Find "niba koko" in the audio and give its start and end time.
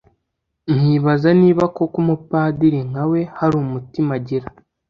1.41-1.97